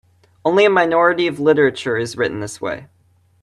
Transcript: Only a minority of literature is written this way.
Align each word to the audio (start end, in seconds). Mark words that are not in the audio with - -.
Only 0.43 0.65
a 0.65 0.69
minority 0.71 1.27
of 1.27 1.39
literature 1.39 1.95
is 1.95 2.17
written 2.17 2.39
this 2.39 2.59
way. 2.59 2.87